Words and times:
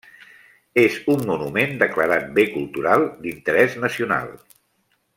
És 0.83 0.95
un 1.15 1.21
monument 1.33 1.77
declarat 1.83 2.25
bé 2.39 2.47
cultural 2.57 3.07
d'interès 3.27 3.77
nacional. 3.87 4.37